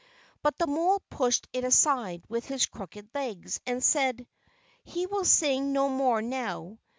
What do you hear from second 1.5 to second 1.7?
it